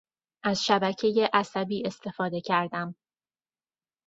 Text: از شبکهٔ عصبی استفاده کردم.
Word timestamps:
از 0.43 0.63
شبکهٔ 0.65 1.29
عصبی 1.33 1.87
استفاده 1.87 2.41
کردم. 2.41 2.95